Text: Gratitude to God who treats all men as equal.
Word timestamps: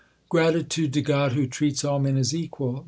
Gratitude 0.29 0.93
to 0.93 1.01
God 1.03 1.33
who 1.33 1.45
treats 1.45 1.85
all 1.85 1.99
men 1.99 2.17
as 2.17 2.33
equal. 2.33 2.79